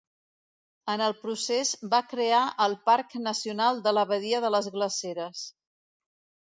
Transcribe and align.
En 0.93 1.03
el 1.07 1.13
procés 1.25 1.73
va 1.93 2.01
crear 2.15 2.41
el 2.67 2.75
Parc 2.91 3.15
Nacional 3.29 3.87
de 3.89 3.97
la 3.99 4.09
Badia 4.15 4.43
de 4.49 4.53
les 4.59 4.75
Glaceres. 4.79 5.49